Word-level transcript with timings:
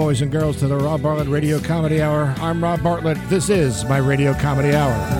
Boys 0.00 0.22
and 0.22 0.32
girls, 0.32 0.56
to 0.56 0.66
the 0.66 0.78
Rob 0.78 1.02
Bartlett 1.02 1.28
Radio 1.28 1.60
Comedy 1.60 2.00
Hour. 2.00 2.34
I'm 2.38 2.64
Rob 2.64 2.82
Bartlett. 2.82 3.18
This 3.28 3.50
is 3.50 3.84
my 3.84 3.98
Radio 3.98 4.32
Comedy 4.32 4.74
Hour. 4.74 5.19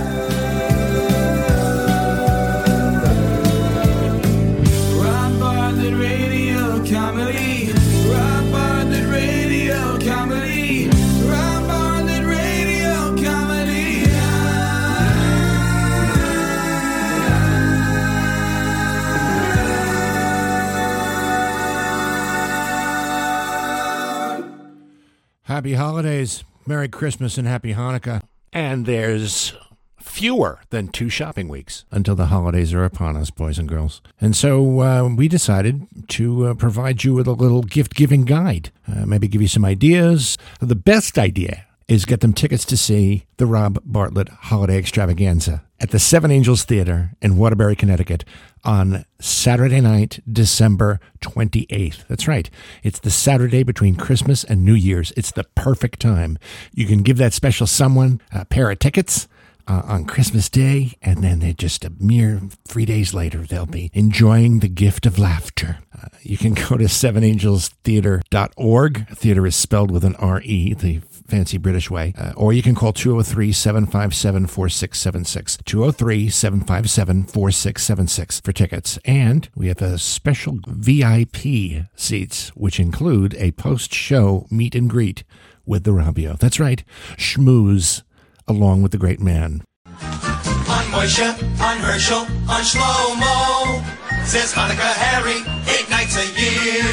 Happy 25.61 25.75
holidays, 25.75 26.43
Merry 26.67 26.89
Christmas, 26.89 27.37
and 27.37 27.47
Happy 27.47 27.75
Hanukkah. 27.75 28.23
And 28.51 28.87
there's 28.87 29.53
fewer 29.99 30.59
than 30.71 30.89
two 30.89 31.11
shopping 31.11 31.49
weeks 31.49 31.85
until 31.91 32.15
the 32.15 32.29
holidays 32.29 32.73
are 32.73 32.83
upon 32.83 33.15
us, 33.15 33.29
boys 33.29 33.59
and 33.59 33.69
girls. 33.69 34.01
And 34.23 34.35
so 34.35 34.81
uh, 34.81 35.07
we 35.15 35.29
decided 35.29 35.87
to 36.09 36.47
uh, 36.47 36.55
provide 36.55 37.05
you 37.05 37.13
with 37.13 37.27
a 37.27 37.33
little 37.33 37.61
gift 37.61 37.95
giving 37.95 38.25
guide, 38.25 38.73
uh, 38.89 39.05
maybe 39.05 39.29
give 39.29 39.43
you 39.43 39.49
some 39.49 39.67
ideas. 39.67 40.39
The 40.61 40.75
best 40.75 41.19
idea 41.19 41.67
is 41.89 42.07
get 42.07 42.21
them 42.21 42.33
tickets 42.33 42.65
to 42.65 42.79
see 42.79 43.27
the 43.37 43.45
Rob 43.45 43.83
Bartlett 43.85 44.31
Holiday 44.31 44.79
Extravaganza 44.79 45.63
at 45.79 45.91
the 45.91 45.99
Seven 45.99 46.31
Angels 46.31 46.65
Theatre 46.65 47.11
in 47.21 47.37
Waterbury, 47.37 47.77
Connecticut 47.77 48.25
on 48.65 49.05
Saturday 49.21 49.81
night, 49.81 50.21
December 50.31 51.01
28th. 51.21 52.07
That's 52.09 52.29
right. 52.29 52.51
It's 52.83 52.99
the 52.99 53.11
Saturday 53.11 53.63
between 53.63 53.97
Christmas 53.97 54.45
and 54.45 54.65
New 54.65 54.75
Year's. 54.75 55.13
It's 55.17 55.33
the 55.33 55.45
perfect 55.55 56.01
time. 56.01 56.39
You 56.73 56.87
can 56.87 57.03
give 57.03 57.17
that 57.19 57.33
special 57.33 57.67
someone 57.67 58.21
a 58.33 58.45
pair 58.45 58.71
of 58.71 58.79
tickets. 58.79 59.27
Uh, 59.69 59.83
on 59.85 60.05
Christmas 60.05 60.49
Day, 60.49 60.95
and 61.01 61.23
then 61.23 61.39
they 61.39 61.53
just 61.53 61.85
a 61.85 61.93
mere 62.01 62.41
three 62.67 62.85
days 62.85 63.15
later, 63.15 63.47
they'll 63.47 63.67
be 63.67 63.93
enjoying 63.95 64.59
the 64.59 64.69
gift 64.69 65.07
of 65.07 65.17
laughter. 65.17 65.79
Uh, 65.97 66.09
you 66.23 66.37
can 66.37 66.55
go 66.55 66.77
to 66.77 66.87
sevenangelstheater.org. 66.87 69.09
Theater 69.11 69.47
is 69.47 69.55
spelled 69.55 69.93
with 69.93 70.03
an 70.03 70.17
R-E, 70.17 70.75
the 70.75 71.03
fancy 71.31 71.57
British 71.59 71.89
way. 71.91 72.13
Uh, 72.19 72.33
or 72.37 72.53
you 72.53 72.61
can 72.63 72.75
call 72.75 72.93
203-757-4676. 72.93 75.63
203-757-4676 75.63 78.45
for 78.45 78.53
tickets. 78.53 78.99
And 79.05 79.49
we 79.55 79.69
have 79.69 79.81
a 79.81 79.97
special 79.99 80.59
VIP 80.67 81.87
seats, 81.95 82.49
which 82.51 82.81
include 82.81 83.35
a 83.37 83.53
post-show 83.53 84.47
meet 84.51 84.75
and 84.75 84.91
greet 84.91 85.23
with 85.65 85.85
the 85.85 85.93
Robio. 85.93 86.37
That's 86.39 86.59
right, 86.59 86.83
schmooze 87.17 88.03
along 88.49 88.83
with 88.83 88.91
the 88.93 88.99
great 88.99 89.21
man. 89.21 89.63
On 89.87 90.85
Moisha, 90.93 91.33
on 91.61 91.79
Herschel, 91.79 92.27
on 92.49 92.63
Shlomo. 92.63 93.83
Says 94.25 94.53
Hanukkah 94.53 94.95
Harry, 94.95 95.41
eight 95.75 95.89
nights 95.89 96.17
a 96.17 96.27
year. 96.39 96.85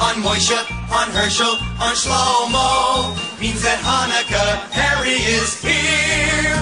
On 0.00 0.14
Moisha, 0.22 0.58
on 0.90 1.10
Herschel, 1.10 1.56
on 1.80 1.94
Shlomo. 1.94 3.27
Means 3.40 3.62
that 3.62 3.78
Hanukkah 3.86 4.66
Harry 4.74 5.14
is 5.14 5.62
here. 5.62 6.58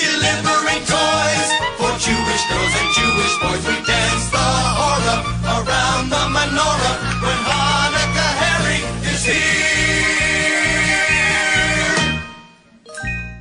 Delivering 0.00 0.80
toys 0.88 1.48
for 1.76 1.92
Jewish 2.00 2.40
girls 2.48 2.72
and 2.72 2.88
Jewish 2.96 3.36
boys. 3.44 3.60
We 3.68 3.76
dance 3.84 4.32
the 4.32 4.40
hora 4.40 5.20
around 5.60 6.08
the 6.08 6.24
menorah 6.32 7.20
when 7.20 7.36
Hanukkah 7.44 8.32
Harry 8.40 8.80
is 9.12 9.28
here. 9.28 9.76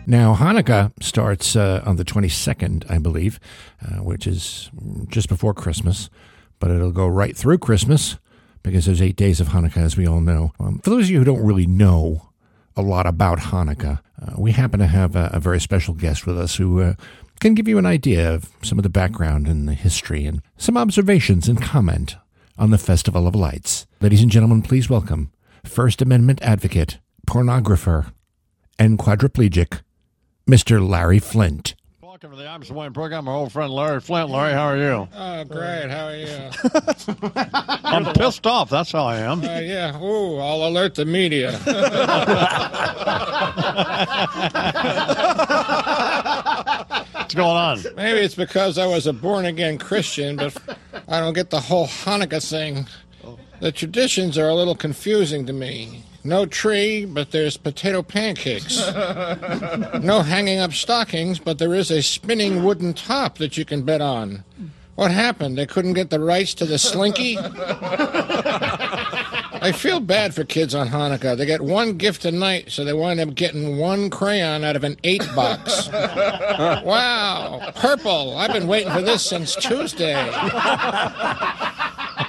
Now, 0.06 0.36
Hanukkah 0.36 0.92
starts 1.02 1.56
uh, 1.56 1.82
on 1.86 1.96
the 1.96 2.04
22nd, 2.04 2.92
I 2.92 2.98
believe, 2.98 3.40
uh, 3.82 4.04
which 4.04 4.28
is 4.28 4.70
just 5.08 5.30
before 5.30 5.54
Christmas, 5.54 6.10
but 6.60 6.72
it'll 6.72 6.92
go 6.92 7.08
right 7.08 7.38
through 7.38 7.60
Christmas 7.60 8.18
because 8.64 8.86
there's 8.86 9.02
eight 9.02 9.16
days 9.16 9.40
of 9.40 9.48
Hanukkah, 9.48 9.78
as 9.78 9.96
we 9.96 10.06
all 10.06 10.20
know. 10.20 10.52
Um, 10.60 10.80
for 10.80 10.90
those 10.90 11.06
of 11.06 11.12
you 11.12 11.20
who 11.20 11.24
don't 11.24 11.46
really 11.46 11.68
know 11.68 12.32
a 12.76 12.82
lot 12.82 13.06
about 13.06 13.40
Hanukkah, 13.40 14.00
uh, 14.22 14.34
we 14.38 14.52
happen 14.52 14.80
to 14.80 14.88
have 14.88 15.16
a, 15.16 15.30
a 15.34 15.40
very 15.40 15.60
special 15.60 15.94
guest 15.94 16.26
with 16.26 16.38
us 16.38 16.56
who 16.56 16.82
uh, 16.82 16.94
can 17.40 17.54
give 17.54 17.68
you 17.68 17.78
an 17.78 17.86
idea 17.86 18.34
of 18.34 18.50
some 18.62 18.80
of 18.80 18.84
the 18.84 18.90
background 18.90 19.48
and 19.48 19.68
the 19.68 19.74
history 19.74 20.26
and 20.26 20.42
some 20.58 20.78
observations 20.78 21.48
and 21.48 21.62
comment 21.62 22.16
on 22.58 22.72
the 22.72 22.78
Festival 22.78 23.28
of 23.28 23.36
Lights. 23.36 23.86
Ladies 24.02 24.22
and 24.22 24.32
gentlemen, 24.32 24.62
please 24.62 24.90
welcome 24.90 25.32
First 25.64 26.02
Amendment 26.02 26.42
advocate, 26.42 27.00
pornographer, 27.28 28.12
and 28.78 29.00
quadriplegic, 29.00 29.82
Mr. 30.48 30.88
Larry 30.88 31.20
Flynt. 31.20 31.76
Welcome 32.16 32.32
to 32.32 32.38
the 32.38 32.50
I'm 32.50 32.64
Swing 32.64 32.94
program. 32.94 33.26
My 33.26 33.34
old 33.34 33.52
friend 33.52 33.74
Larry 33.74 34.00
Flynt. 34.00 34.30
Larry, 34.30 34.54
how 34.54 34.68
are 34.68 34.78
you? 34.78 35.10
Oh, 35.14 35.44
great. 35.44 35.90
How 35.90 36.06
are 36.06 36.16
you? 36.16 36.50
I'm 37.84 38.06
pissed 38.14 38.48
off. 38.48 38.70
That's 38.70 38.94
how 38.94 39.04
I 39.04 39.18
am. 39.18 39.44
Uh, 39.44 39.60
yeah. 39.60 40.02
Ooh, 40.02 40.38
I'll 40.38 40.66
alert 40.66 40.96
the 40.96 41.04
media. 41.04 41.52
What's 47.12 47.34
going 47.34 47.50
on? 47.50 47.84
Maybe 47.98 48.20
it's 48.20 48.36
because 48.36 48.78
I 48.78 48.88
was 48.88 49.08
a 49.08 49.12
born 49.12 49.44
again 49.44 49.78
Christian, 49.78 50.38
but 50.38 50.58
I 51.10 51.20
don't 51.20 51.34
get 51.34 51.50
the 51.50 51.60
whole 51.60 51.88
Hanukkah 51.88 52.50
thing. 52.50 52.88
The 53.60 53.74
traditions 53.74 54.38
are 54.38 54.48
a 54.48 54.56
little 54.56 54.76
confusing 54.76 55.46
to 55.48 55.52
me. 55.52 56.06
No 56.26 56.48
tree, 56.48 57.06
but 57.06 57.30
there's 57.32 57.56
potato 57.56 58.02
pancakes. 58.02 58.82
No 60.02 60.22
hanging 60.22 60.60
up 60.60 60.74
stockings, 60.74 61.40
but 61.40 61.58
there 61.58 61.74
is 61.74 61.90
a 61.90 62.02
spinning 62.02 62.64
wooden 62.64 62.94
top 62.94 63.38
that 63.38 63.58
you 63.58 63.66
can 63.66 63.84
bet 63.84 64.02
on. 64.02 64.44
What 64.96 65.12
happened? 65.12 65.58
They 65.58 65.66
couldn't 65.66 65.94
get 65.94 66.10
the 66.10 66.20
rights 66.20 66.54
to 66.56 66.66
the 66.66 66.78
slinky? 66.78 67.38
I 69.62 69.72
feel 69.76 70.00
bad 70.00 70.36
for 70.36 70.44
kids 70.44 70.76
on 70.76 70.90
Hanukkah. 70.90 71.38
They 71.38 71.46
get 71.46 71.62
one 71.62 71.98
gift 71.98 72.26
a 72.26 72.32
night, 72.32 72.72
so 72.72 72.84
they 72.86 72.94
wind 72.94 73.20
up 73.20 73.34
getting 73.36 73.78
one 73.78 74.10
crayon 74.10 74.64
out 74.64 74.76
of 74.76 74.84
an 74.84 74.98
eight 75.04 75.28
box. 75.36 75.90
wow, 75.92 77.72
purple. 77.76 78.38
I've 78.38 78.54
been 78.54 78.68
waiting 78.68 78.92
for 78.92 79.02
this 79.02 79.24
since 79.26 79.56
Tuesday. 79.56 80.14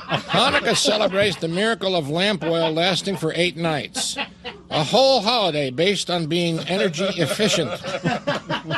Hanukkah 0.07 0.77
celebrates 0.77 1.37
the 1.37 1.49
miracle 1.49 1.97
of 1.97 2.09
lamp 2.09 2.43
oil 2.45 2.73
lasting 2.73 3.17
for 3.17 3.33
eight 3.35 3.57
nights. 3.57 4.17
A 4.71 4.85
whole 4.85 5.21
holiday 5.23 5.71
based 5.71 6.11
on 6.11 6.27
being 6.27 6.61
energy 6.61 7.05
efficient. 7.17 7.71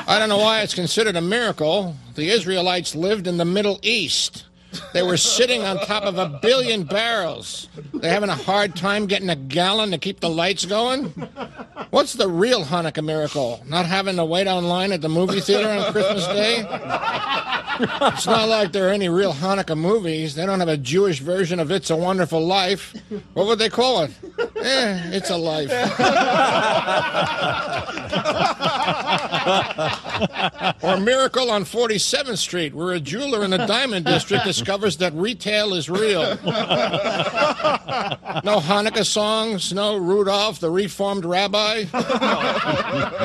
I 0.09 0.19
don't 0.19 0.29
know 0.29 0.39
why 0.39 0.63
it's 0.63 0.75
considered 0.75 1.17
a 1.17 1.21
miracle. 1.21 1.97
The 2.15 2.31
Israelites 2.31 2.95
lived 2.95 3.27
in 3.27 3.37
the 3.37 3.45
Middle 3.45 3.79
East. 3.83 4.45
They 4.93 5.03
were 5.03 5.17
sitting 5.17 5.63
on 5.63 5.79
top 5.79 6.05
of 6.05 6.19
a 6.19 6.39
billion 6.43 6.85
barrels. 6.85 7.69
They're 7.95 8.13
having 8.13 8.29
a 8.29 8.35
hard 8.35 8.77
time 8.77 9.07
getting 9.07 9.31
a 9.31 9.37
gallon 9.37 9.91
to 9.93 9.99
keep 9.99 10.21
the 10.21 10.29
lights 10.29 10.67
going. 10.67 11.13
What's 11.91 12.13
the 12.13 12.29
real 12.29 12.65
Hanukkah 12.65 13.05
miracle? 13.05 13.63
Not 13.67 13.87
having 13.87 14.17
to 14.17 14.25
wait 14.25 14.47
online 14.47 14.93
at 14.93 15.01
the 15.01 15.09
movie 15.09 15.41
theater 15.41 15.69
on 15.71 15.91
Christmas 15.93 16.27
Day? 16.27 16.67
It's 17.81 18.27
not 18.27 18.49
like 18.49 18.73
there 18.73 18.89
are 18.89 18.93
any 18.93 19.09
real 19.09 19.33
Hanukkah 19.33 19.79
movies. 19.79 20.35
They 20.35 20.45
don't 20.45 20.59
have 20.59 20.69
a 20.69 20.77
Jewish 20.77 21.21
version 21.21 21.61
of 21.61 21.71
It's 21.71 21.91
a 21.91 21.97
Wonderful 21.97 22.45
Life. 22.45 22.95
What 23.33 23.47
would 23.47 23.59
they 23.59 23.69
call 23.71 24.03
it? 24.03 24.11
Eh, 24.61 25.11
it's 25.13 25.31
a 25.31 25.37
life. 25.37 25.71
or 30.83 30.97
Miracle 30.99 31.51
on 31.51 31.65
47th 31.65 32.39
Street, 32.39 32.75
where 32.75 32.95
a 32.95 33.01
jeweler 33.01 33.45
in 33.45 33.51
the 33.51 33.59
Diamond 33.59 34.05
District 34.07 34.45
discovers 34.45 34.97
that 34.99 35.13
retail 35.15 35.75
is 35.75 35.89
real. 35.89 36.23
No 38.45 38.59
Hanukkah 38.61 39.07
songs, 39.07 39.73
no 39.73 39.97
Rudolph 39.97 40.61
the 40.61 40.71
Reformed 40.71 41.25
Rabbi. 41.25 41.85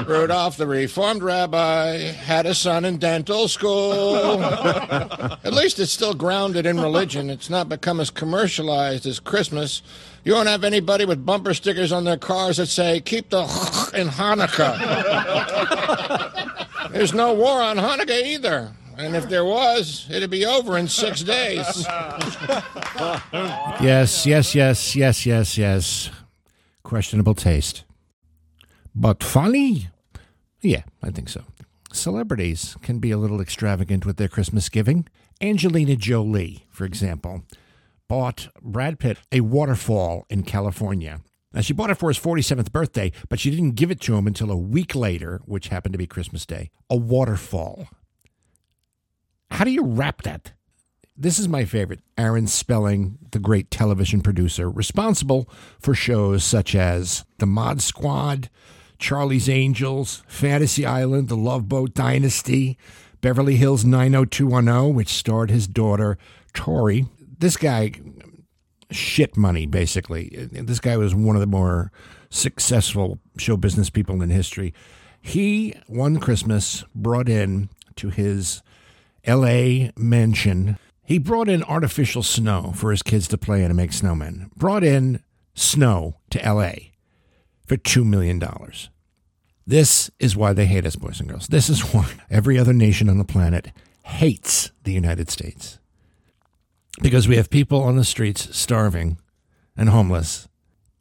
Rudolph 0.07 0.57
the 0.57 0.67
Reformed 0.67 1.23
Rabbi 1.23 1.97
had 1.97 2.45
a 2.45 2.53
son 2.55 2.85
in 2.85 2.97
dental 2.97 3.47
school. 3.47 4.43
At 4.43 5.53
least 5.53 5.79
it's 5.79 5.91
still 5.91 6.13
grounded 6.13 6.65
in 6.65 6.79
religion. 6.79 7.29
It's 7.29 7.49
not 7.49 7.69
become 7.69 7.99
as 7.99 8.09
commercialized 8.09 9.05
as 9.05 9.19
Christmas. 9.19 9.81
You 10.23 10.33
don't 10.33 10.47
have 10.47 10.63
anybody 10.63 11.05
with 11.05 11.25
bumper 11.25 11.53
stickers 11.53 11.91
on 11.91 12.05
their 12.05 12.17
cars 12.17 12.57
that 12.57 12.67
say, 12.67 13.01
keep 13.01 13.29
the 13.29 13.41
in 13.93 14.07
Hanukkah. 14.07 14.79
There's 16.91 17.13
no 17.13 17.33
war 17.33 17.61
on 17.61 17.77
Hanukkah 17.77 18.23
either. 18.25 18.71
And 18.97 19.15
if 19.15 19.27
there 19.27 19.43
was, 19.43 20.07
it'd 20.09 20.29
be 20.29 20.45
over 20.45 20.77
in 20.77 20.87
six 20.87 21.21
days. 21.23 21.85
Yes, 23.81 24.25
yes, 24.25 24.53
yes, 24.55 24.95
yes, 24.95 25.25
yes, 25.25 25.57
yes. 25.57 26.09
Questionable 26.83 27.33
taste. 27.33 27.83
But 28.95 29.23
funny? 29.23 29.89
Yeah, 30.61 30.83
I 31.01 31.09
think 31.09 31.27
so. 31.27 31.41
Celebrities 31.91 32.77
can 32.81 32.99
be 32.99 33.11
a 33.11 33.17
little 33.17 33.41
extravagant 33.41 34.05
with 34.05 34.17
their 34.17 34.27
Christmas 34.29 34.69
giving. 34.69 35.07
Angelina 35.41 35.95
Jolie, 35.95 36.65
for 36.69 36.85
example, 36.85 37.43
bought 38.13 38.47
Brad 38.61 38.99
Pitt 38.99 39.17
a 39.31 39.41
waterfall 39.41 40.27
in 40.29 40.43
California. 40.43 41.21
Now, 41.51 41.61
she 41.61 41.73
bought 41.73 41.89
it 41.89 41.95
for 41.95 42.11
his 42.11 42.19
47th 42.19 42.71
birthday, 42.71 43.11
but 43.27 43.39
she 43.39 43.49
didn't 43.49 43.71
give 43.71 43.89
it 43.89 43.99
to 44.01 44.15
him 44.15 44.27
until 44.27 44.51
a 44.51 44.55
week 44.55 44.93
later, 44.93 45.41
which 45.45 45.69
happened 45.69 45.93
to 45.93 45.97
be 45.97 46.05
Christmas 46.05 46.45
Day. 46.45 46.69
A 46.91 46.95
waterfall. 46.95 47.87
How 49.49 49.65
do 49.65 49.71
you 49.71 49.83
wrap 49.83 50.21
that? 50.21 50.51
This 51.17 51.39
is 51.39 51.47
my 51.47 51.65
favorite. 51.65 52.01
Aaron 52.15 52.45
Spelling, 52.45 53.17
the 53.31 53.39
great 53.39 53.71
television 53.71 54.21
producer, 54.21 54.69
responsible 54.69 55.49
for 55.79 55.95
shows 55.95 56.43
such 56.43 56.75
as 56.75 57.25
The 57.39 57.47
Mod 57.47 57.81
Squad, 57.81 58.51
Charlie's 58.99 59.49
Angels, 59.49 60.21
Fantasy 60.27 60.85
Island, 60.85 61.29
The 61.29 61.35
Love 61.35 61.67
Boat 61.67 61.95
Dynasty, 61.95 62.77
Beverly 63.21 63.55
Hills 63.55 63.83
90210, 63.83 64.93
which 64.93 65.09
starred 65.09 65.49
his 65.49 65.65
daughter, 65.65 66.19
Tori. 66.53 67.07
This 67.43 67.57
guy, 67.57 67.91
shit 68.89 69.35
money, 69.35 69.65
basically. 69.65 70.47
This 70.49 70.79
guy 70.79 70.95
was 70.95 71.13
one 71.13 71.35
of 71.35 71.41
the 71.41 71.45
more 71.45 71.91
successful 72.29 73.19
show 73.37 73.57
business 73.57 73.89
people 73.89 74.21
in 74.21 74.29
history. 74.29 74.73
He, 75.21 75.75
one 75.87 76.21
Christmas, 76.21 76.85
brought 76.95 77.27
in 77.27 77.67
to 77.97 78.11
his 78.11 78.61
LA 79.27 79.89
mansion, 79.97 80.77
he 81.03 81.17
brought 81.17 81.49
in 81.49 81.63
artificial 81.63 82.23
snow 82.23 82.71
for 82.77 82.91
his 82.91 83.03
kids 83.03 83.27
to 83.27 83.37
play 83.37 83.59
in 83.59 83.65
and 83.65 83.75
make 83.75 83.91
snowmen. 83.91 84.49
Brought 84.55 84.85
in 84.85 85.21
snow 85.53 86.15
to 86.29 86.39
LA 86.39 86.93
for 87.67 87.75
$2 87.75 88.05
million. 88.05 88.41
This 89.67 90.09
is 90.17 90.37
why 90.37 90.53
they 90.53 90.65
hate 90.65 90.85
us, 90.85 90.95
boys 90.95 91.19
and 91.19 91.27
girls. 91.27 91.47
This 91.47 91.69
is 91.69 91.93
why 91.93 92.09
every 92.29 92.57
other 92.57 92.71
nation 92.71 93.09
on 93.09 93.17
the 93.17 93.25
planet 93.25 93.73
hates 94.03 94.71
the 94.83 94.93
United 94.93 95.29
States. 95.29 95.79
Because 97.01 97.27
we 97.27 97.37
have 97.37 97.49
people 97.49 97.81
on 97.81 97.95
the 97.95 98.03
streets 98.03 98.55
starving 98.55 99.17
and 99.75 99.89
homeless, 99.89 100.47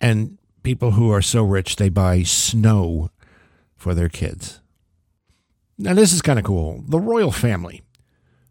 and 0.01 0.39
people 0.63 0.93
who 0.93 1.11
are 1.11 1.23
so 1.23 1.43
rich 1.43 1.77
they 1.77 1.89
buy 1.89 2.23
snow 2.23 3.11
for 3.77 3.95
their 3.95 4.09
kids. 4.09 4.61
Now, 5.79 5.95
this 5.95 6.13
is 6.13 6.23
kind 6.23 6.39
of 6.39 6.45
cool. 6.45 6.83
The 6.87 7.01
royal 7.01 7.33
family. 7.33 7.83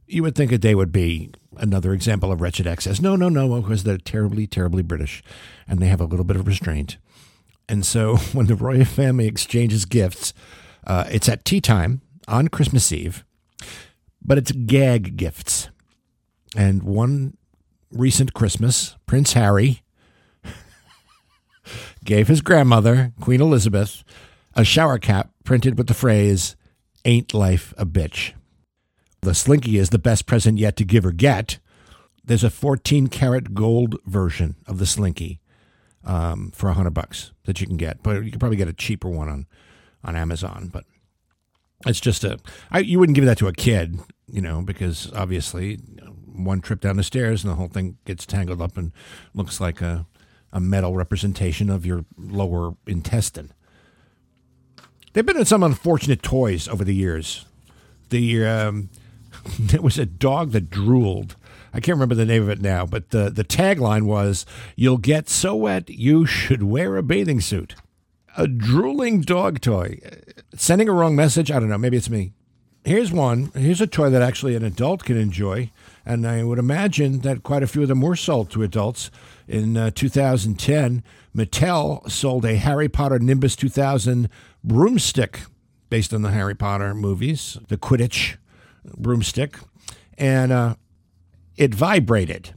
You 0.05 0.23
would 0.23 0.35
think 0.35 0.51
that 0.51 0.61
they 0.61 0.75
would 0.75 0.91
be 0.91 1.31
another 1.57 1.93
example 1.93 2.31
of 2.31 2.41
wretched 2.41 2.67
excess. 2.67 2.99
No, 2.99 3.15
no, 3.15 3.29
no, 3.29 3.61
because 3.61 3.83
they're 3.83 3.97
terribly, 3.97 4.47
terribly 4.47 4.83
British 4.83 5.23
and 5.67 5.79
they 5.79 5.87
have 5.87 6.01
a 6.01 6.05
little 6.05 6.25
bit 6.25 6.35
of 6.35 6.47
restraint. 6.47 6.97
And 7.69 7.85
so 7.85 8.17
when 8.33 8.47
the 8.47 8.55
royal 8.55 8.85
family 8.85 9.27
exchanges 9.27 9.85
gifts, 9.85 10.33
uh, 10.85 11.05
it's 11.09 11.29
at 11.29 11.45
tea 11.45 11.61
time 11.61 12.01
on 12.27 12.47
Christmas 12.49 12.91
Eve, 12.91 13.23
but 14.21 14.37
it's 14.37 14.51
gag 14.51 15.15
gifts. 15.15 15.69
And 16.55 16.83
one 16.83 17.37
recent 17.91 18.33
Christmas, 18.33 18.95
Prince 19.05 19.33
Harry 19.33 19.83
gave 22.03 22.27
his 22.27 22.41
grandmother, 22.41 23.13
Queen 23.21 23.41
Elizabeth, 23.41 24.03
a 24.55 24.63
shower 24.63 24.99
cap 24.99 25.31
printed 25.43 25.77
with 25.77 25.87
the 25.87 25.93
phrase, 25.93 26.55
Ain't 27.03 27.33
life 27.33 27.73
a 27.77 27.85
bitch? 27.85 28.33
The 29.21 29.33
Slinky 29.33 29.77
is 29.77 29.89
the 29.89 29.99
best 29.99 30.25
present 30.25 30.57
yet 30.57 30.75
to 30.77 30.83
give 30.83 31.05
or 31.05 31.11
get. 31.11 31.59
There's 32.23 32.43
a 32.43 32.49
14 32.49 33.07
karat 33.07 33.53
gold 33.53 33.97
version 34.05 34.55
of 34.67 34.77
the 34.77 34.85
Slinky 34.85 35.39
um, 36.03 36.51
for 36.51 36.69
a 36.69 36.73
hundred 36.73 36.93
bucks 36.93 37.31
that 37.45 37.61
you 37.61 37.67
can 37.67 37.77
get, 37.77 38.03
but 38.03 38.23
you 38.23 38.31
can 38.31 38.39
probably 38.39 38.57
get 38.57 38.67
a 38.67 38.73
cheaper 38.73 39.09
one 39.09 39.29
on 39.29 39.47
on 40.03 40.15
Amazon. 40.15 40.69
But 40.71 40.85
it's 41.85 41.99
just 41.99 42.23
a 42.23 42.39
I, 42.71 42.79
you 42.79 42.99
wouldn't 42.99 43.15
give 43.15 43.25
that 43.25 43.37
to 43.39 43.47
a 43.47 43.53
kid, 43.53 43.99
you 44.27 44.41
know, 44.41 44.61
because 44.61 45.11
obviously 45.13 45.79
one 46.33 46.61
trip 46.61 46.81
down 46.81 46.97
the 46.97 47.03
stairs 47.03 47.43
and 47.43 47.51
the 47.51 47.55
whole 47.55 47.67
thing 47.67 47.97
gets 48.05 48.25
tangled 48.25 48.61
up 48.61 48.77
and 48.77 48.91
looks 49.33 49.59
like 49.59 49.81
a 49.81 50.05
a 50.53 50.59
metal 50.59 50.95
representation 50.95 51.69
of 51.69 51.85
your 51.85 52.05
lower 52.17 52.73
intestine. 52.85 53.53
There've 55.13 55.25
been 55.25 55.37
in 55.37 55.45
some 55.45 55.63
unfortunate 55.63 56.23
toys 56.23 56.67
over 56.67 56.83
the 56.83 56.95
years. 56.95 57.45
The 58.09 58.45
um, 58.45 58.89
there 59.59 59.81
was 59.81 59.97
a 59.97 60.05
dog 60.05 60.51
that 60.51 60.69
drooled. 60.69 61.35
I 61.73 61.79
can't 61.79 61.95
remember 61.95 62.15
the 62.15 62.25
name 62.25 62.43
of 62.43 62.49
it 62.49 62.61
now, 62.61 62.85
but 62.85 63.11
the 63.11 63.29
the 63.29 63.43
tagline 63.43 64.03
was 64.03 64.45
"You'll 64.75 64.97
get 64.97 65.29
so 65.29 65.55
wet 65.55 65.89
you 65.89 66.25
should 66.25 66.63
wear 66.63 66.97
a 66.97 67.03
bathing 67.03 67.41
suit." 67.41 67.75
A 68.37 68.47
drooling 68.47 69.21
dog 69.21 69.59
toy, 69.59 69.99
sending 70.55 70.87
a 70.87 70.93
wrong 70.93 71.17
message. 71.17 71.51
I 71.51 71.59
don't 71.59 71.67
know. 71.67 71.77
Maybe 71.77 71.97
it's 71.97 72.09
me. 72.09 72.31
Here's 72.85 73.11
one. 73.11 73.51
Here's 73.53 73.81
a 73.81 73.87
toy 73.87 74.09
that 74.09 74.21
actually 74.21 74.55
an 74.55 74.63
adult 74.63 75.03
can 75.03 75.17
enjoy, 75.17 75.69
and 76.05 76.27
I 76.27 76.43
would 76.43 76.59
imagine 76.59 77.19
that 77.19 77.43
quite 77.43 77.63
a 77.63 77.67
few 77.67 77.83
of 77.83 77.87
them 77.87 78.01
were 78.01 78.15
sold 78.15 78.49
to 78.51 78.63
adults. 78.63 79.11
In 79.47 79.77
uh, 79.77 79.91
2010, 79.91 81.03
Mattel 81.35 82.09
sold 82.09 82.45
a 82.45 82.55
Harry 82.55 82.89
Potter 82.89 83.19
Nimbus 83.19 83.55
2000 83.55 84.29
broomstick 84.63 85.41
based 85.89 86.13
on 86.13 86.21
the 86.21 86.31
Harry 86.31 86.55
Potter 86.55 86.93
movies, 86.93 87.57
the 87.67 87.77
Quidditch 87.77 88.37
broomstick, 88.97 89.57
and 90.17 90.51
uh, 90.51 90.75
it 91.57 91.75
vibrated. 91.75 92.53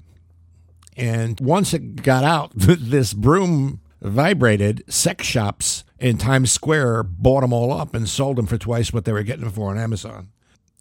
And 0.97 1.39
once 1.41 1.75
it 1.75 2.03
got 2.03 2.25
out, 2.25 2.53
this 2.55 3.13
broom 3.13 3.81
vibrated. 4.01 4.85
Sex 4.89 5.27
shops 5.27 5.85
in 5.99 6.19
Times 6.19 6.53
Square 6.53 7.05
bought 7.05 7.41
them 7.41 7.53
all 7.53 7.73
up 7.73 7.95
and 7.95 8.09
sold 8.09 8.37
them 8.37 8.47
for 8.47 8.59
twice 8.59 8.93
what 8.93 9.05
they 9.05 9.13
were 9.13 9.23
getting 9.23 9.45
them 9.45 9.53
for 9.53 9.71
on 9.71 9.79
Amazon. 9.79 10.29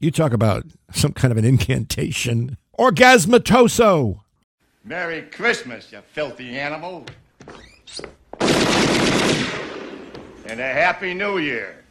You 0.03 0.11
talk 0.11 0.33
about 0.33 0.65
some 0.91 1.13
kind 1.13 1.31
of 1.31 1.38
an 1.38 1.45
incantation. 1.45 2.57
Orgasmatoso. 2.77 4.19
Merry 4.83 5.21
Christmas, 5.21 5.94
you 5.94 6.01
filthy 6.11 6.59
animal. 6.59 7.05
And 10.45 10.59
a 10.59 10.73
Happy 10.73 11.13
New 11.13 11.38
Year. 11.38 11.85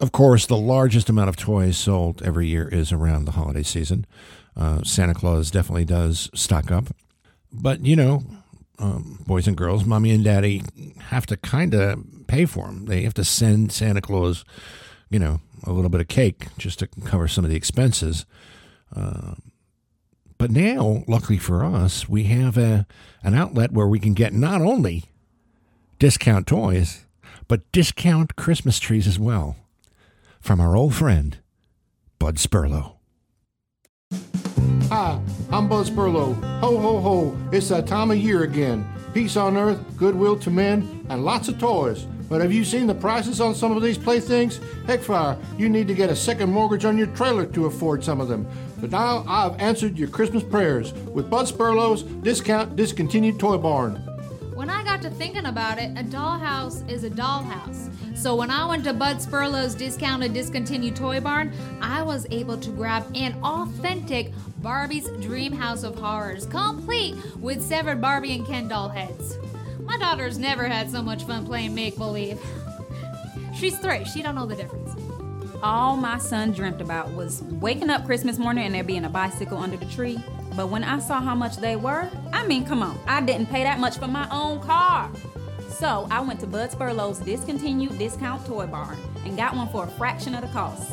Of 0.00 0.10
course, 0.10 0.46
the 0.46 0.56
largest 0.56 1.10
amount 1.10 1.28
of 1.28 1.36
toys 1.36 1.76
sold 1.76 2.22
every 2.22 2.46
year 2.46 2.66
is 2.66 2.92
around 2.92 3.26
the 3.26 3.32
holiday 3.32 3.62
season. 3.62 4.06
Uh, 4.56 4.82
Santa 4.82 5.12
Claus 5.12 5.50
definitely 5.50 5.84
does 5.84 6.30
stock 6.34 6.70
up. 6.70 6.86
But, 7.52 7.84
you 7.84 7.94
know, 7.94 8.22
um, 8.78 9.22
boys 9.26 9.46
and 9.46 9.54
girls, 9.54 9.84
mommy 9.84 10.12
and 10.12 10.24
daddy 10.24 10.62
have 11.08 11.26
to 11.26 11.36
kind 11.36 11.74
of 11.74 12.02
pay 12.26 12.46
for 12.46 12.68
them. 12.68 12.86
They 12.86 13.02
have 13.02 13.12
to 13.14 13.24
send 13.24 13.70
Santa 13.70 14.00
Claus, 14.00 14.46
you 15.10 15.18
know, 15.18 15.40
a 15.64 15.72
little 15.72 15.90
bit 15.90 16.00
of 16.00 16.08
cake 16.08 16.46
just 16.58 16.78
to 16.80 16.86
cover 16.86 17.28
some 17.28 17.44
of 17.44 17.50
the 17.50 17.56
expenses. 17.56 18.26
Uh, 18.94 19.34
but 20.36 20.50
now, 20.50 21.02
luckily 21.08 21.38
for 21.38 21.64
us, 21.64 22.08
we 22.08 22.24
have 22.24 22.56
a, 22.56 22.86
an 23.22 23.34
outlet 23.34 23.72
where 23.72 23.88
we 23.88 23.98
can 23.98 24.14
get 24.14 24.32
not 24.32 24.60
only 24.60 25.04
discount 25.98 26.46
toys, 26.46 27.06
but 27.48 27.70
discount 27.72 28.36
Christmas 28.36 28.78
trees 28.78 29.06
as 29.06 29.18
well 29.18 29.56
from 30.40 30.60
our 30.60 30.76
old 30.76 30.94
friend, 30.94 31.38
Bud 32.18 32.36
Sperlo. 32.36 32.94
Hi, 34.88 35.20
I'm 35.50 35.68
Buzz 35.68 35.90
Sperlo. 35.90 36.34
Ho, 36.60 36.78
ho, 36.78 37.00
ho, 37.00 37.36
it's 37.52 37.68
that 37.68 37.86
time 37.86 38.10
of 38.10 38.16
year 38.16 38.44
again. 38.44 38.86
Peace 39.12 39.36
on 39.36 39.56
earth, 39.56 39.78
goodwill 39.96 40.38
to 40.38 40.50
men, 40.50 41.06
and 41.10 41.24
lots 41.24 41.48
of 41.48 41.58
toys. 41.58 42.06
But 42.28 42.40
have 42.42 42.52
you 42.52 42.64
seen 42.64 42.86
the 42.86 42.94
prices 42.94 43.40
on 43.40 43.54
some 43.54 43.76
of 43.76 43.82
these 43.82 43.96
playthings? 43.96 44.60
Heckfire, 44.86 45.38
you 45.56 45.68
need 45.68 45.88
to 45.88 45.94
get 45.94 46.10
a 46.10 46.16
second 46.16 46.52
mortgage 46.52 46.84
on 46.84 46.98
your 46.98 47.06
trailer 47.08 47.46
to 47.46 47.66
afford 47.66 48.04
some 48.04 48.20
of 48.20 48.28
them. 48.28 48.46
But 48.80 48.90
now 48.90 49.24
I've 49.26 49.58
answered 49.60 49.98
your 49.98 50.08
Christmas 50.08 50.42
prayers 50.42 50.92
with 50.92 51.30
Bud 51.30 51.46
Sperlo's 51.46 52.02
Discount 52.02 52.76
Discontinued 52.76 53.38
Toy 53.40 53.56
Barn. 53.56 53.96
When 54.54 54.68
I 54.68 54.82
got 54.84 55.00
to 55.02 55.10
thinking 55.10 55.46
about 55.46 55.78
it, 55.78 55.96
a 55.96 56.02
dollhouse 56.02 56.88
is 56.90 57.04
a 57.04 57.10
dollhouse. 57.10 57.90
So 58.16 58.34
when 58.34 58.50
I 58.50 58.66
went 58.66 58.82
to 58.84 58.92
Bud 58.92 59.18
Sperlo's 59.18 59.76
discounted 59.76 60.34
discontinued 60.34 60.96
toy 60.96 61.20
barn, 61.20 61.52
I 61.80 62.02
was 62.02 62.26
able 62.32 62.58
to 62.58 62.70
grab 62.70 63.06
an 63.14 63.40
authentic 63.44 64.32
Barbie's 64.58 65.08
Dream 65.20 65.52
House 65.52 65.84
of 65.84 65.94
Horrors, 65.94 66.44
complete 66.44 67.14
with 67.36 67.62
severed 67.62 68.00
Barbie 68.00 68.34
and 68.34 68.44
Ken 68.44 68.66
doll 68.66 68.88
heads. 68.88 69.38
My 69.88 69.96
daughter's 69.96 70.38
never 70.38 70.68
had 70.68 70.90
so 70.90 71.00
much 71.00 71.24
fun 71.24 71.46
playing 71.46 71.74
make 71.74 71.96
believe. 71.96 72.38
She's 73.54 73.78
three, 73.78 74.04
she 74.04 74.22
don't 74.22 74.34
know 74.34 74.44
the 74.44 74.54
difference. 74.54 74.94
All 75.62 75.96
my 75.96 76.18
son 76.18 76.52
dreamt 76.52 76.82
about 76.82 77.10
was 77.14 77.42
waking 77.42 77.88
up 77.88 78.04
Christmas 78.04 78.38
morning 78.38 78.66
and 78.66 78.74
there 78.74 78.84
being 78.84 79.06
a 79.06 79.08
bicycle 79.08 79.56
under 79.56 79.78
the 79.78 79.86
tree. 79.86 80.22
But 80.54 80.68
when 80.68 80.84
I 80.84 80.98
saw 80.98 81.22
how 81.22 81.34
much 81.34 81.56
they 81.56 81.74
were, 81.74 82.10
I 82.34 82.46
mean, 82.46 82.66
come 82.66 82.82
on, 82.82 83.00
I 83.06 83.22
didn't 83.22 83.46
pay 83.46 83.62
that 83.64 83.80
much 83.80 83.96
for 83.96 84.08
my 84.08 84.28
own 84.30 84.60
car. 84.60 85.10
So 85.70 86.06
I 86.10 86.20
went 86.20 86.40
to 86.40 86.46
Bud 86.46 86.70
Sperlo's 86.70 87.20
discontinued 87.20 87.98
discount 87.98 88.44
toy 88.44 88.66
barn 88.66 88.98
and 89.24 89.38
got 89.38 89.56
one 89.56 89.68
for 89.68 89.84
a 89.84 89.88
fraction 89.88 90.34
of 90.34 90.42
the 90.42 90.48
cost. 90.48 90.92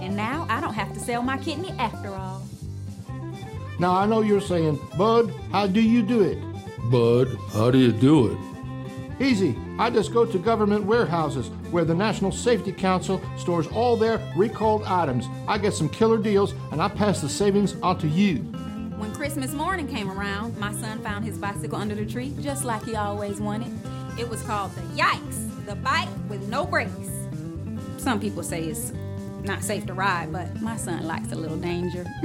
And 0.00 0.14
now 0.14 0.46
I 0.48 0.60
don't 0.60 0.74
have 0.74 0.94
to 0.94 1.00
sell 1.00 1.22
my 1.22 1.38
kidney 1.38 1.72
after 1.72 2.14
all. 2.14 2.42
Now 3.80 3.96
I 3.96 4.06
know 4.06 4.20
you're 4.20 4.40
saying, 4.40 4.78
Bud, 4.96 5.34
how 5.50 5.66
do 5.66 5.82
you 5.82 6.02
do 6.02 6.22
it? 6.22 6.47
Bud, 6.90 7.36
how 7.52 7.70
do 7.70 7.78
you 7.78 7.92
do 7.92 8.32
it? 8.32 9.22
Easy. 9.22 9.56
I 9.78 9.90
just 9.90 10.12
go 10.12 10.24
to 10.24 10.38
government 10.38 10.84
warehouses 10.84 11.48
where 11.70 11.84
the 11.84 11.94
National 11.94 12.32
Safety 12.32 12.72
Council 12.72 13.20
stores 13.36 13.66
all 13.68 13.96
their 13.96 14.20
recalled 14.34 14.84
items. 14.84 15.26
I 15.46 15.58
get 15.58 15.74
some 15.74 15.90
killer 15.90 16.16
deals 16.16 16.54
and 16.72 16.80
I 16.80 16.88
pass 16.88 17.20
the 17.20 17.28
savings 17.28 17.76
on 17.82 17.98
to 17.98 18.08
you. 18.08 18.36
When 18.96 19.12
Christmas 19.14 19.52
morning 19.52 19.86
came 19.86 20.10
around, 20.10 20.56
my 20.58 20.72
son 20.72 21.02
found 21.02 21.24
his 21.24 21.36
bicycle 21.36 21.78
under 21.78 21.94
the 21.94 22.06
tree 22.06 22.34
just 22.40 22.64
like 22.64 22.84
he 22.84 22.96
always 22.96 23.38
wanted. 23.38 23.72
It 24.18 24.28
was 24.28 24.40
called 24.42 24.74
the 24.74 24.80
Yikes, 25.00 25.66
the 25.66 25.74
bike 25.74 26.08
with 26.28 26.48
no 26.48 26.64
brakes. 26.64 27.10
Some 27.98 28.18
people 28.18 28.42
say 28.42 28.64
it's 28.64 28.92
not 29.42 29.62
safe 29.62 29.84
to 29.86 29.94
ride, 29.94 30.32
but 30.32 30.60
my 30.62 30.76
son 30.76 31.06
likes 31.06 31.32
a 31.32 31.36
little 31.36 31.58
danger. 31.58 32.06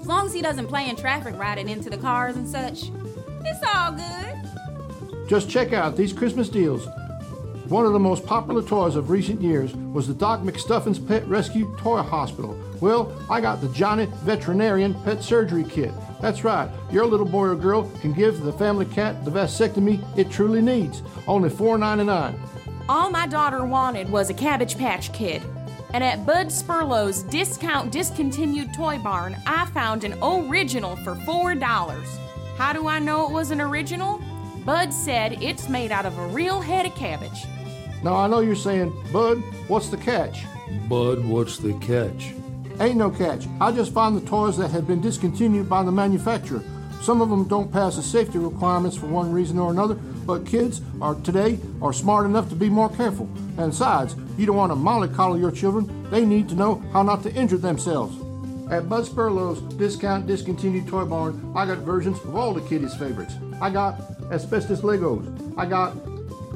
as 0.00 0.06
long 0.06 0.26
as 0.26 0.32
he 0.32 0.40
doesn't 0.42 0.68
play 0.68 0.88
in 0.88 0.96
traffic 0.96 1.36
riding 1.38 1.68
into 1.68 1.90
the 1.90 1.98
cars 1.98 2.36
and 2.36 2.48
such, 2.48 2.90
it's 3.44 3.62
all 3.74 3.92
good. 3.92 5.28
Just 5.28 5.48
check 5.48 5.72
out 5.72 5.96
these 5.96 6.12
Christmas 6.12 6.48
deals. 6.48 6.86
One 7.68 7.86
of 7.86 7.94
the 7.94 7.98
most 7.98 8.26
popular 8.26 8.62
toys 8.62 8.94
of 8.94 9.08
recent 9.08 9.40
years 9.40 9.74
was 9.74 10.06
the 10.06 10.12
Doc 10.12 10.40
McStuffins 10.40 11.06
Pet 11.06 11.26
Rescue 11.26 11.74
Toy 11.78 12.02
Hospital. 12.02 12.58
Well, 12.80 13.10
I 13.30 13.40
got 13.40 13.62
the 13.62 13.68
Johnny 13.68 14.06
Veterinarian 14.22 14.92
Pet 15.02 15.22
Surgery 15.22 15.64
Kit. 15.64 15.92
That's 16.20 16.44
right, 16.44 16.68
your 16.92 17.06
little 17.06 17.26
boy 17.26 17.46
or 17.46 17.56
girl 17.56 17.90
can 18.00 18.12
give 18.12 18.42
the 18.42 18.52
family 18.52 18.84
cat 18.84 19.24
the 19.24 19.30
vasectomy 19.30 20.04
it 20.18 20.30
truly 20.30 20.60
needs. 20.60 21.02
Only 21.26 21.48
$4.99. 21.48 22.38
All 22.88 23.10
my 23.10 23.26
daughter 23.26 23.64
wanted 23.64 24.10
was 24.10 24.28
a 24.28 24.34
Cabbage 24.34 24.76
Patch 24.76 25.10
Kid. 25.14 25.42
And 25.94 26.04
at 26.04 26.26
Bud 26.26 26.48
Sperlo's 26.48 27.22
discount 27.22 27.92
discontinued 27.92 28.74
toy 28.74 28.98
barn, 28.98 29.36
I 29.46 29.64
found 29.66 30.04
an 30.04 30.18
original 30.22 30.96
for 30.96 31.14
$4. 31.14 32.23
How 32.56 32.72
do 32.72 32.86
I 32.86 33.00
know 33.00 33.26
it 33.26 33.32
was 33.32 33.50
an 33.50 33.60
original? 33.60 34.22
Bud 34.64 34.92
said 34.92 35.42
it's 35.42 35.68
made 35.68 35.90
out 35.90 36.06
of 36.06 36.16
a 36.18 36.26
real 36.28 36.60
head 36.60 36.86
of 36.86 36.94
cabbage. 36.94 37.46
Now 38.04 38.14
I 38.14 38.28
know 38.28 38.40
you're 38.40 38.54
saying, 38.54 38.92
Bud, 39.12 39.38
what's 39.66 39.88
the 39.88 39.96
catch? 39.96 40.44
Bud, 40.88 41.24
what's 41.24 41.58
the 41.58 41.74
catch? 41.74 42.32
Ain't 42.80 42.96
no 42.96 43.10
catch. 43.10 43.46
I 43.60 43.72
just 43.72 43.92
found 43.92 44.16
the 44.16 44.26
toys 44.26 44.56
that 44.58 44.70
have 44.70 44.86
been 44.86 45.00
discontinued 45.00 45.68
by 45.68 45.82
the 45.82 45.90
manufacturer. 45.90 46.62
Some 47.02 47.20
of 47.20 47.28
them 47.28 47.44
don't 47.48 47.72
pass 47.72 47.96
the 47.96 48.02
safety 48.02 48.38
requirements 48.38 48.96
for 48.96 49.06
one 49.06 49.32
reason 49.32 49.58
or 49.58 49.72
another, 49.72 49.94
but 49.94 50.46
kids 50.46 50.80
are 51.02 51.16
today 51.16 51.58
are 51.82 51.92
smart 51.92 52.24
enough 52.24 52.48
to 52.50 52.54
be 52.54 52.68
more 52.68 52.88
careful. 52.88 53.28
And 53.58 53.72
besides, 53.72 54.14
you 54.38 54.46
don't 54.46 54.56
want 54.56 54.70
to 54.70 54.76
mollycoddle 54.76 55.40
your 55.40 55.50
children. 55.50 56.08
They 56.10 56.24
need 56.24 56.48
to 56.50 56.54
know 56.54 56.76
how 56.92 57.02
not 57.02 57.24
to 57.24 57.34
injure 57.34 57.58
themselves. 57.58 58.16
At 58.70 58.88
Bud 58.88 59.04
Sperlo's 59.04 59.60
discount 59.74 60.26
discontinued 60.26 60.88
toy 60.88 61.04
barn, 61.04 61.52
I 61.54 61.66
got 61.66 61.78
versions 61.78 62.18
of 62.24 62.34
all 62.34 62.54
the 62.54 62.62
kiddies' 62.62 62.94
favorites. 62.94 63.34
I 63.60 63.70
got 63.70 64.00
asbestos 64.30 64.80
Legos. 64.80 65.26
I 65.58 65.66
got 65.66 65.92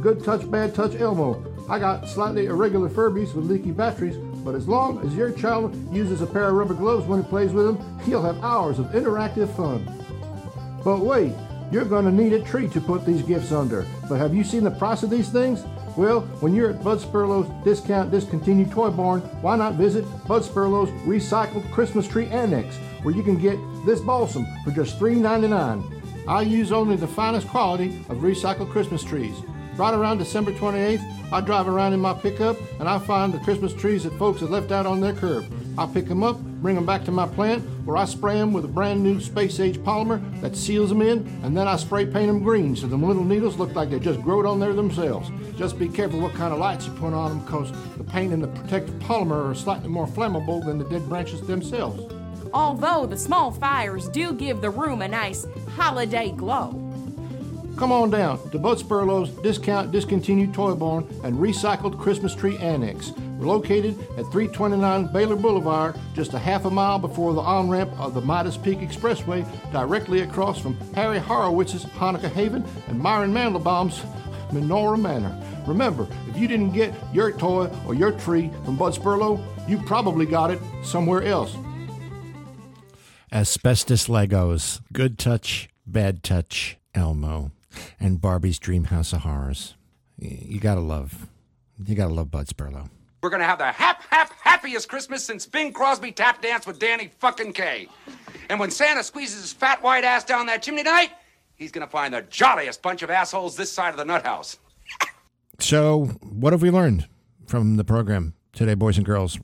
good 0.01 0.25
touch, 0.25 0.51
bad 0.51 0.75
touch 0.75 0.95
Elmo. 0.95 1.45
I 1.69 1.79
got 1.79 2.09
slightly 2.09 2.47
irregular 2.47 2.89
Furbies 2.89 3.35
with 3.35 3.45
leaky 3.45 3.73
batteries. 3.73 4.17
But 4.17 4.55
as 4.55 4.67
long 4.67 5.07
as 5.07 5.15
your 5.15 5.31
child 5.33 5.77
uses 5.93 6.23
a 6.23 6.27
pair 6.27 6.49
of 6.49 6.55
rubber 6.55 6.73
gloves 6.73 7.07
when 7.07 7.23
he 7.23 7.29
plays 7.29 7.53
with 7.53 7.67
them, 7.67 8.01
he'll 8.05 8.23
have 8.23 8.43
hours 8.43 8.79
of 8.79 8.87
interactive 8.87 9.55
fun. 9.55 9.85
But 10.83 11.01
wait, 11.01 11.35
you're 11.71 11.85
going 11.85 12.07
to 12.07 12.13
need 12.13 12.33
a 12.33 12.43
tree 12.43 12.69
to 12.69 12.81
put 12.81 13.05
these 13.05 13.23
gifts 13.23 13.53
under. 13.53 13.85
But 14.09 14.17
have 14.17 14.35
you 14.35 14.45
seen 14.45 14.65
the 14.65 14.71
price 14.71 15.03
of 15.03 15.11
these 15.11 15.29
things? 15.29 15.63
Well, 15.97 16.21
when 16.41 16.55
you're 16.55 16.71
at 16.71 16.85
Bud 16.85 17.01
Sperlo's 17.01 17.49
Discount 17.65 18.11
Discontinued 18.11 18.71
Toy 18.71 18.91
Barn, 18.91 19.21
why 19.43 19.57
not 19.57 19.75
visit 19.75 20.05
Bud 20.27 20.43
Sperlo's 20.43 20.91
Recycled 21.07 21.71
Christmas 21.73 22.07
Tree 22.07 22.27
Annex, 22.27 22.77
where 23.03 23.15
you 23.15 23.23
can 23.23 23.37
get 23.37 23.59
this 23.85 24.01
balsam 24.01 24.47
for 24.65 24.71
just 24.71 24.99
$3.99. 24.99 26.27
I 26.29 26.43
use 26.43 26.73
only 26.73 26.97
the 26.97 27.09
finest 27.09 27.49
quality 27.49 28.05
of 28.09 28.19
recycled 28.19 28.71
Christmas 28.71 29.03
trees. 29.03 29.35
Right 29.77 29.95
around 29.95 30.19
December 30.19 30.53
28th, 30.53 31.33
I 31.33 31.41
drive 31.41 31.69
around 31.69 31.93
in 31.93 32.01
my 32.01 32.13
pickup 32.13 32.57
and 32.81 32.89
I 32.89 32.99
find 32.99 33.33
the 33.33 33.39
Christmas 33.39 33.73
trees 33.73 34.05
that 34.05 34.13
folks 34.19 34.41
have 34.41 34.51
left 34.51 34.73
out 34.73 34.87
on 34.87 35.01
their 35.01 35.15
curb. 35.15 35.47
I 35.79 35.87
pick 35.87 36.07
them 36.07 36.23
up, 36.23 36.37
bring 36.61 36.75
them 36.75 36.87
back 36.87 37.05
to 37.05 37.11
my 37.11 37.27
plant, 37.27 37.63
where 37.85 37.97
I 37.97 38.05
spray 38.05 38.39
them 38.39 38.53
with 38.53 38.65
a 38.65 38.69
brand 38.69 39.03
new 39.03 39.21
space 39.21 39.61
age 39.61 39.79
polymer 39.79 40.21
that 40.41 40.57
seals 40.57 40.89
them 40.91 41.03
in, 41.03 41.27
and 41.43 41.57
then 41.57 41.69
I 41.69 41.77
spray 41.77 42.05
paint 42.05 42.27
them 42.27 42.43
green 42.43 42.77
so 42.77 42.87
them 42.87 43.03
little 43.03 43.25
needles 43.25 43.57
look 43.57 43.75
like 43.75 43.91
they 43.91 43.99
just 43.99 44.23
growed 44.23 44.47
on 44.47 44.59
there 44.61 44.73
themselves. 44.73 45.31
Just 45.57 45.79
be 45.79 45.89
careful 45.89 46.21
what 46.21 46.35
kind 46.35 46.53
of 46.53 46.59
lights 46.59 46.87
you 46.87 46.93
put 46.93 47.13
on 47.13 47.31
them, 47.31 47.41
because 47.41 47.73
the 47.97 48.05
paint 48.05 48.33
and 48.33 48.43
the 48.43 48.49
protective 48.49 48.95
polymer 48.97 49.51
are 49.51 49.55
slightly 49.55 49.89
more 49.89 50.07
flammable 50.07 50.65
than 50.65 50.79
the 50.79 50.85
dead 50.89 51.09
branches 51.09 51.41
themselves. 51.43 52.13
Although 52.53 53.07
the 53.07 53.17
small 53.17 53.51
fires 53.51 54.09
do 54.09 54.33
give 54.33 54.61
the 54.61 54.71
room 54.71 55.03
a 55.03 55.09
nice 55.09 55.47
holiday 55.77 56.33
glow. 56.33 56.88
Come 57.79 57.93
on 57.93 58.11
down 58.11 58.51
to 58.51 58.59
Bud 58.59 58.79
Sperlo's 58.79 59.31
Discount 59.41 59.93
Discontinued 59.93 60.53
Toy 60.53 60.75
Barn 60.75 61.07
and 61.23 61.39
Recycled 61.39 61.97
Christmas 61.97 62.35
Tree 62.35 62.57
Annex. 62.59 63.13
We're 63.39 63.47
located 63.47 63.97
at 64.19 64.27
329 64.33 65.13
Baylor 65.13 65.37
Boulevard, 65.37 65.97
just 66.13 66.35
a 66.35 66.41
half 66.41 66.65
a 66.65 66.71
mile 66.71 66.99
before 66.99 67.35
the 67.35 67.41
on 67.41 67.71
ramp 67.71 67.93
of 68.01 68.15
the 68.15 68.21
Midas 68.21 68.57
Peak 68.57 68.81
Expressway, 68.81 69.47
directly 69.71 70.23
across 70.23 70.61
from 70.61 70.77
Harry 70.97 71.21
Horowitz's 71.21 71.85
Hanukkah 71.85 72.33
Haven 72.33 72.65
and 72.89 72.99
Myron 72.99 73.33
Mandelbaum's 73.33 74.01
Menorah 74.51 75.01
Manor. 75.01 75.41
Remember, 75.65 76.09
if 76.27 76.37
you 76.37 76.49
didn't 76.49 76.73
get 76.73 76.93
your 77.13 77.31
toy 77.31 77.71
or 77.87 77.95
your 77.95 78.11
tree 78.11 78.51
from 78.65 78.77
Bud 78.77 78.95
Sperlo, 78.95 79.41
you 79.69 79.79
probably 79.83 80.27
got 80.27 80.51
it 80.51 80.59
somewhere 80.83 81.23
else. 81.23 81.57
Asbestos 83.31 84.09
Legos, 84.09 84.81
Good 84.93 85.17
Touch, 85.17 85.69
Bad 85.87 86.25
Touch, 86.25 86.77
Elmo, 86.93 87.53
and 88.01 88.21
Barbie's 88.21 88.59
Dream 88.59 88.85
House 88.85 89.13
of 89.13 89.21
Horrors. 89.21 89.75
You 90.19 90.61
gotta 90.61 90.81
love, 90.81 91.29
you 91.85 91.95
gotta 91.95 92.13
love 92.13 92.31
Bud 92.31 92.47
Sperlo. 92.47 92.91
We're 93.23 93.31
gonna 93.31 93.45
have 93.45 93.59
the 93.59 93.73
hap 93.73 94.03
hap 94.03 94.33
happiest 94.41 94.89
Christmas 94.89 95.25
since 95.25 95.47
Bing 95.47 95.73
Crosby 95.73 96.13
tap 96.13 96.41
danced 96.43 96.67
with 96.67 96.79
Danny 96.79 97.11
fucking 97.19 97.53
Kaye. 97.53 97.89
And 98.49 98.59
when 98.61 98.71
Santa 98.71 99.03
squeezes 99.03 99.43
his 99.43 99.53
fat 99.53 99.83
white 99.83 100.05
ass 100.05 100.25
down 100.25 100.47
that 100.47 100.63
chimney 100.63 100.85
tonight, 100.85 101.11
he's 101.57 101.73
gonna 101.73 101.87
find 101.87 102.15
the 102.15 102.23
jolliest 102.23 102.83
bunch 102.83 103.03
of 103.03 103.11
assholes 103.11 103.57
this 103.57 103.73
side 103.73 103.91
of 103.91 103.97
the 103.97 104.05
nut 104.05 104.25
house. 104.25 104.59
So, 105.59 106.19
what 106.23 106.53
have 106.53 106.63
we 106.63 106.71
learned 106.71 107.09
from 107.47 107.77
the 107.77 107.85
program 107.85 108.35
today, 108.53 108.75
boys 108.75 108.97
and 108.97 109.05
girls? 109.05 109.39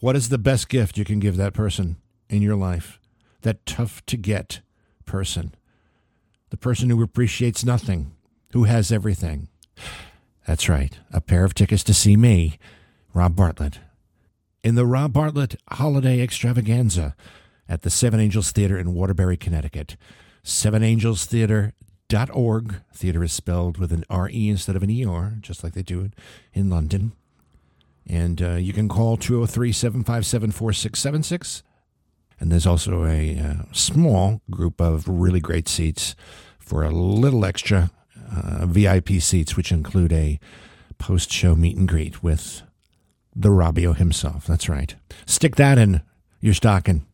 What 0.00 0.16
is 0.16 0.28
the 0.28 0.38
best 0.38 0.68
gift 0.68 0.98
you 0.98 1.04
can 1.04 1.20
give 1.20 1.36
that 1.36 1.54
person 1.54 1.96
in 2.28 2.42
your 2.42 2.56
life? 2.56 2.98
That 3.42 3.64
tough 3.64 4.04
to 4.06 4.16
get 4.16 4.60
person. 5.04 5.54
The 6.56 6.60
person 6.60 6.88
who 6.88 7.02
appreciates 7.02 7.66
nothing, 7.66 8.12
who 8.54 8.64
has 8.64 8.90
everything. 8.90 9.48
That's 10.46 10.70
right, 10.70 10.98
a 11.12 11.20
pair 11.20 11.44
of 11.44 11.52
tickets 11.52 11.84
to 11.84 11.92
see 11.92 12.16
me, 12.16 12.58
Rob 13.12 13.36
Bartlett, 13.36 13.80
in 14.64 14.74
the 14.74 14.86
Rob 14.86 15.12
Bartlett 15.12 15.56
Holiday 15.72 16.22
Extravaganza 16.22 17.14
at 17.68 17.82
the 17.82 17.90
Seven 17.90 18.20
Angels 18.20 18.52
Theatre 18.52 18.78
in 18.78 18.94
Waterbury, 18.94 19.36
Connecticut. 19.36 19.98
SevenAngelsTheater.org. 20.44 22.74
Theater 22.94 23.22
is 23.22 23.34
spelled 23.34 23.76
with 23.76 23.92
an 23.92 24.04
R-E 24.08 24.48
instead 24.48 24.76
of 24.76 24.82
an 24.82 24.88
E-R, 24.88 25.34
just 25.42 25.62
like 25.62 25.74
they 25.74 25.82
do 25.82 26.10
in 26.54 26.70
London. 26.70 27.12
And 28.06 28.40
uh, 28.40 28.52
you 28.52 28.72
can 28.72 28.88
call 28.88 29.18
203 29.18 29.72
757 29.72 30.52
4676. 30.52 31.62
And 32.38 32.52
there's 32.52 32.66
also 32.66 33.04
a 33.04 33.38
uh, 33.38 33.54
small 33.72 34.42
group 34.50 34.80
of 34.80 35.08
really 35.08 35.40
great 35.40 35.68
seats 35.68 36.14
for 36.66 36.82
a 36.82 36.90
little 36.90 37.44
extra 37.44 37.90
uh, 38.30 38.66
VIP 38.66 39.20
seats, 39.20 39.56
which 39.56 39.72
include 39.72 40.12
a 40.12 40.38
post 40.98 41.32
show 41.32 41.54
meet 41.54 41.76
and 41.76 41.88
greet 41.88 42.22
with 42.22 42.62
the 43.34 43.50
Robio 43.50 43.96
himself. 43.96 44.46
That's 44.46 44.68
right. 44.68 44.94
Stick 45.24 45.56
that 45.56 45.78
in 45.78 46.02
your 46.40 46.54
stocking 46.54 47.06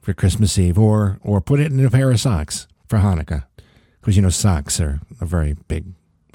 for 0.00 0.14
Christmas 0.14 0.56
Eve 0.58 0.78
or, 0.78 1.18
or 1.22 1.40
put 1.40 1.60
it 1.60 1.72
in 1.72 1.84
a 1.84 1.90
pair 1.90 2.10
of 2.10 2.20
socks 2.20 2.68
for 2.86 2.98
Hanukkah 2.98 3.44
because 4.00 4.16
you 4.16 4.22
know 4.22 4.30
socks 4.30 4.80
are 4.80 5.00
a 5.20 5.26
very 5.26 5.56
big 5.66 5.86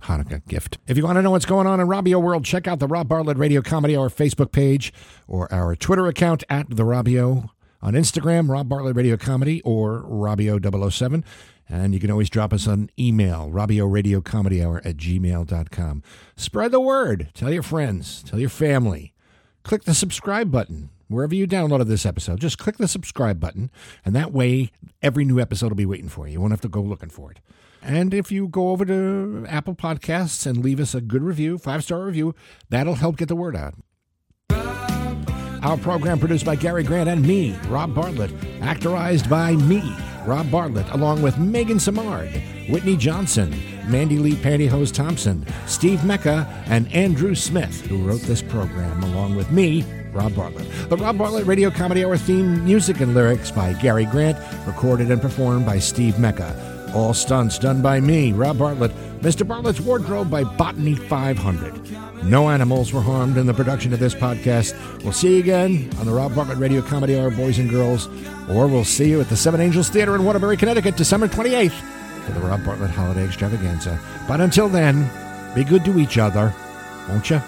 Hanukkah 0.04 0.46
gift. 0.48 0.78
If 0.88 0.98
you 0.98 1.06
want 1.06 1.18
to 1.18 1.22
know 1.22 1.32
what's 1.32 1.46
going 1.46 1.68
on 1.68 1.80
in 1.80 1.88
Robio 1.88 2.22
World, 2.22 2.44
check 2.44 2.68
out 2.68 2.80
the 2.80 2.88
Rob 2.88 3.08
Bartlett 3.08 3.38
Radio 3.38 3.62
Comedy 3.62 3.96
Hour 3.96 4.10
Facebook 4.10 4.52
page 4.52 4.92
or 5.28 5.52
our 5.54 5.76
Twitter 5.76 6.08
account 6.08 6.44
at 6.50 6.70
the 6.70 6.84
Robio 6.84 7.50
on 7.82 7.94
Instagram, 7.94 8.50
Rob 8.50 8.68
Bartlett 8.68 8.96
Radio 8.96 9.16
Comedy 9.16 9.62
or 9.62 10.04
Robio007. 10.04 11.24
And 11.72 11.94
you 11.94 12.02
can 12.02 12.12
always 12.12 12.30
drop 12.30 12.52
us 12.52 12.68
an 12.68 12.90
email, 13.00 13.50
Robio 13.50 13.90
Radio 13.90 14.20
Comedy 14.20 14.62
Hour 14.62 14.82
at 14.84 14.98
gmail.com. 14.98 16.04
Spread 16.36 16.72
the 16.72 16.82
word. 16.82 17.30
Tell 17.34 17.52
your 17.52 17.64
friends. 17.64 18.24
Tell 18.24 18.40
your 18.40 18.50
family. 18.50 19.14
Click 19.64 19.84
the 19.84 19.94
subscribe 19.94 20.52
button 20.52 20.90
wherever 21.08 21.34
you 21.34 21.48
downloaded 21.48 21.88
this 21.88 22.06
episode. 22.06 22.42
Just 22.42 22.58
click 22.58 22.78
the 22.78 22.90
subscribe 22.90 23.40
button, 23.40 23.72
and 24.04 24.14
that 24.16 24.34
way 24.34 24.72
every 25.02 25.24
new 25.24 25.40
episode 25.40 25.70
will 25.70 25.78
be 25.78 25.86
waiting 25.86 26.10
for 26.10 26.28
you. 26.28 26.34
You 26.34 26.42
won't 26.42 26.52
have 26.52 26.62
to 26.62 26.68
go 26.68 26.82
looking 26.82 27.10
for 27.10 27.32
it. 27.32 27.40
And 27.82 28.14
if 28.14 28.32
you 28.32 28.50
go 28.50 28.72
over 28.72 28.86
to 28.86 29.46
Apple 29.48 29.74
Podcasts 29.74 30.46
and 30.46 30.64
leave 30.64 30.80
us 30.80 30.94
a 30.94 31.02
good 31.02 31.24
review, 31.24 31.58
five 31.58 31.84
star 31.86 32.06
review, 32.06 32.36
that'll 32.70 32.96
help 32.96 33.16
get 33.16 33.30
the 33.30 33.36
word 33.36 33.56
out. 33.56 33.76
Our 35.64 35.78
program 35.78 36.20
produced 36.20 36.46
by 36.46 36.56
Gary 36.56 36.84
Grant 36.84 37.08
and 37.08 37.26
me, 37.26 37.56
Rob 37.70 37.94
Bartlett. 37.94 38.32
Actorized 38.62 39.30
by 39.30 39.54
me, 39.54 39.96
Rob 40.26 40.50
Bartlett, 40.52 40.90
along 40.92 41.22
with 41.22 41.38
Megan 41.38 41.78
Samard, 41.78 42.30
Whitney 42.70 42.96
Johnson, 42.96 43.54
Mandy 43.88 44.18
Lee 44.18 44.36
Pantyhose 44.36 44.94
Thompson, 44.94 45.46
Steve 45.66 46.04
Mecca, 46.04 46.48
and 46.68 46.92
Andrew 46.94 47.36
Smith, 47.36 47.86
who 47.88 47.98
wrote 48.04 48.22
this 48.22 48.42
program 48.42 49.04
along 49.04 49.36
with 49.36 49.52
me, 49.52 49.84
Rob 50.14 50.36
Bartlett. 50.36 50.68
The 50.90 50.98
Rob 50.98 51.18
Bartlett 51.18 51.46
Radio 51.46 51.72
Comedy 51.72 52.06
Hour 52.06 52.18
theme 52.18 52.64
music 52.66 53.00
and 53.00 53.14
lyrics 53.14 53.52
by 53.52 53.74
Gary 53.74 54.06
Grant, 54.06 54.38
recorded 54.68 55.10
and 55.10 55.22
performed 55.22 55.66
by 55.66 55.80
Steve 55.80 56.20
Mecca. 56.20 56.81
All 56.94 57.14
stunts 57.14 57.58
done 57.58 57.82
by 57.82 58.00
me, 58.02 58.34
Rob 58.34 58.58
Bartlett. 58.58 58.92
Mr. 59.22 59.48
Bartlett's 59.48 59.80
Wardrobe 59.80 60.30
by 60.30 60.44
Botany 60.44 60.96
500. 60.96 62.24
No 62.26 62.50
animals 62.50 62.92
were 62.92 63.02
harmed 63.02 63.38
in 63.38 63.46
the 63.46 63.54
production 63.54 63.94
of 63.94 64.00
this 64.00 64.14
podcast. 64.14 64.76
We'll 65.04 65.14
see 65.14 65.36
you 65.36 65.40
again 65.40 65.90
on 66.00 66.06
the 66.06 66.12
Rob 66.12 66.36
Bartlett 66.36 66.58
Radio 66.58 66.82
Comedy 66.82 67.18
Hour, 67.18 67.32
Boys 67.32 67.60
and 67.60 67.70
Girls, 67.70 68.08
or 68.50 68.68
we'll 68.68 68.84
see 68.84 69.10
you 69.10 69.22
at 69.22 69.30
the 69.30 69.38
Seven 69.38 69.62
Angels 69.62 69.90
Theatre 69.90 70.16
in 70.16 70.26
Waterbury, 70.26 70.58
Connecticut, 70.58 70.98
December 70.98 71.28
28th 71.28 71.72
for 72.26 72.32
the 72.34 72.40
Rob 72.42 72.64
Bartlett 72.66 72.92
Holiday 72.92 73.26
Extravaganza. 73.26 74.00
But 74.28 74.42
until 74.42 74.68
then, 74.68 75.10
be 75.56 75.64
good 75.64 75.86
to 75.86 75.98
each 76.00 76.18
other, 76.18 76.54
won't 77.10 77.30
you? 77.30 77.42